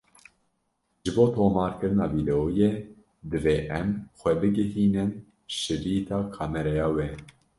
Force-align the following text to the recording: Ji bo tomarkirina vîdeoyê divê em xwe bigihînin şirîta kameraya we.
Ji 1.03 1.11
bo 1.15 1.23
tomarkirina 1.35 2.05
vîdeoyê 2.13 2.71
divê 3.31 3.57
em 3.79 3.89
xwe 4.17 4.31
bigihînin 4.41 5.11
şirîta 5.57 6.19
kameraya 6.35 6.87
we. 6.95 7.07